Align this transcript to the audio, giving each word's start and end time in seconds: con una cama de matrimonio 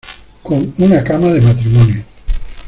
con 0.41 0.73
una 0.79 1.03
cama 1.03 1.27
de 1.27 1.41
matrimonio 1.41 2.03